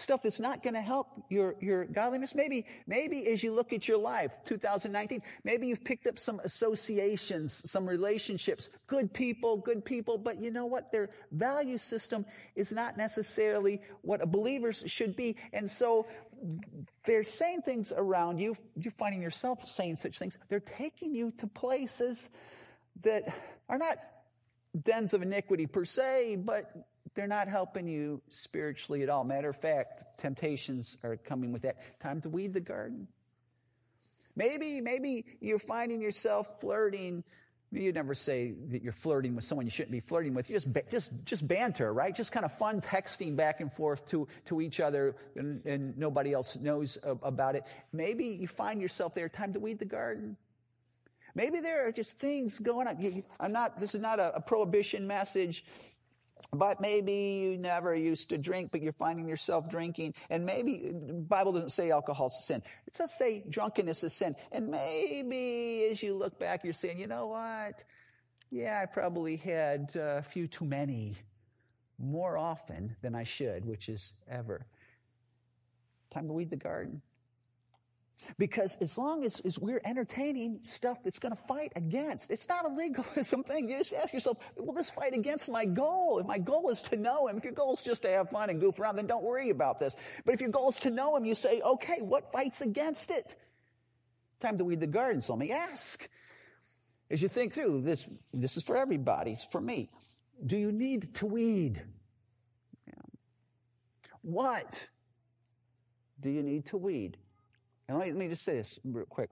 [0.00, 2.34] stuff that's not going to help your, your godliness.
[2.34, 7.62] Maybe, maybe as you look at your life, 2019, maybe you've picked up some associations,
[7.70, 10.90] some relationships, good people, good people, but you know what?
[10.90, 12.24] Their value system
[12.56, 15.36] is not necessarily what a believer should be.
[15.52, 16.06] And so
[17.05, 18.57] they're saying things around you.
[18.76, 20.38] You're finding yourself saying such things.
[20.49, 22.28] They're taking you to places
[23.03, 23.34] that
[23.68, 23.99] are not
[24.80, 26.70] dens of iniquity per se, but
[27.14, 29.24] they're not helping you spiritually at all.
[29.24, 31.76] Matter of fact, temptations are coming with that.
[32.01, 33.09] Time to weed the garden.
[34.36, 37.24] Maybe, maybe you're finding yourself flirting.
[37.72, 40.50] You never say that you're flirting with someone you shouldn't be flirting with.
[40.50, 42.12] You just, just, just banter, right?
[42.12, 46.32] Just kind of fun texting back and forth to, to each other and, and nobody
[46.32, 47.62] else knows about it.
[47.92, 49.28] Maybe you find yourself there.
[49.28, 50.36] Time to weed the garden.
[51.36, 53.22] Maybe there are just things going on.
[53.38, 55.64] I'm not, this is not a, a prohibition message.
[56.53, 57.12] But maybe
[57.43, 60.14] you never used to drink, but you're finding yourself drinking.
[60.28, 62.62] And maybe the Bible doesn't say alcohol's a sin.
[62.86, 64.36] It does say drunkenness is sin.
[64.51, 67.84] And maybe as you look back, you're saying, you know what?
[68.51, 71.16] Yeah, I probably had uh, a few too many
[71.99, 74.66] more often than I should, which is ever.
[76.11, 77.03] Time to weed the garden.
[78.38, 82.64] Because as long as, as we're entertaining stuff that's going to fight against, it's not
[82.64, 83.68] a legalism thing.
[83.68, 86.18] You just ask yourself, will this fight against my goal?
[86.18, 88.50] If my goal is to know him, if your goal is just to have fun
[88.50, 89.96] and goof around, then don't worry about this.
[90.24, 93.36] But if your goal is to know him, you say, okay, what fights against it?
[94.40, 96.08] Time to weed the garden, so let me ask.
[97.10, 99.90] As you think through this, this is for everybody, it's for me.
[100.44, 101.82] Do you need to weed?
[104.22, 104.86] What
[106.20, 107.16] do you need to weed?
[107.91, 109.30] And let me, let me just say this real quick.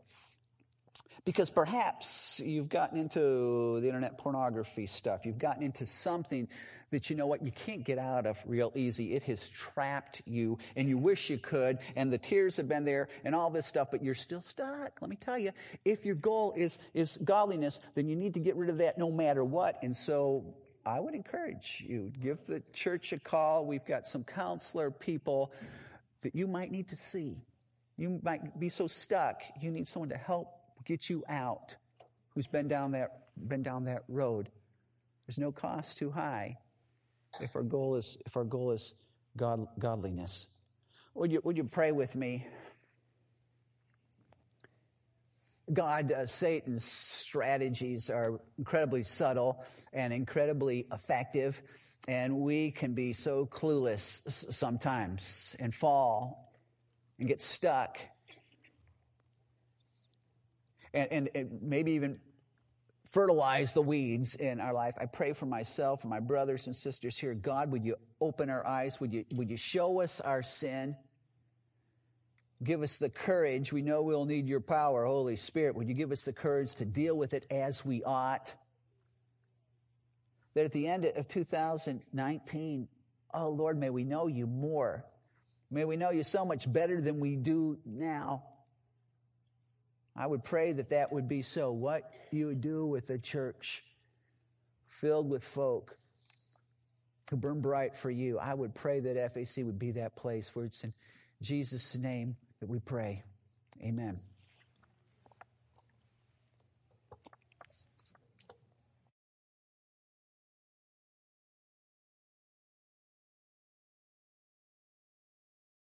[1.25, 5.25] Because perhaps you've gotten into the internet pornography stuff.
[5.25, 6.49] You've gotten into something
[6.91, 9.15] that you know what, you can't get out of real easy.
[9.15, 13.09] It has trapped you and you wish you could and the tears have been there
[13.25, 15.01] and all this stuff, but you're still stuck.
[15.01, 15.53] Let me tell you,
[15.85, 19.13] if your goal is, is godliness, then you need to get rid of that no
[19.13, 19.79] matter what.
[19.85, 23.67] And so I would encourage you, give the church a call.
[23.67, 25.53] We've got some counselor people
[26.23, 27.37] that you might need to see.
[27.99, 30.55] You might be so stuck, you need someone to help
[30.87, 31.75] get you out
[32.31, 33.11] who's been down that,
[33.49, 34.49] been down that road.
[35.27, 36.57] There's no cost too high
[37.41, 38.95] if our goal is, if our goal is
[39.37, 40.47] God, godliness.
[41.15, 42.47] Would you, would you pray with me?
[45.73, 51.61] God, uh, Satan's strategies are incredibly subtle and incredibly effective,
[52.07, 54.23] and we can be so clueless
[54.53, 56.48] sometimes and fall
[57.19, 57.99] and get stuck
[60.95, 62.19] and, and, and maybe even
[63.11, 64.95] fertilize the weeds in our life.
[65.01, 67.35] I pray for myself and my brothers and sisters here.
[67.35, 69.01] God, would you open our eyes?
[69.01, 70.97] Would you, would you show us our sin?
[72.63, 73.73] Give us the courage.
[73.73, 75.77] We know we'll need your power, Holy Spirit.
[75.77, 78.53] Would you give us the courage to deal with it as we ought?
[80.55, 82.89] That at the end of 2019,
[83.33, 85.05] oh Lord, may we know you more.
[85.71, 88.45] May we know you so much better than we do now.
[90.17, 91.71] I would pray that that would be so.
[91.71, 93.85] What you would do with a church
[94.89, 95.97] filled with folk
[97.31, 98.39] who burn bright for you.
[98.39, 100.93] I would pray that FAC would be that place for it's in
[101.43, 103.23] Jesus' name that we pray.
[103.83, 104.19] Amen.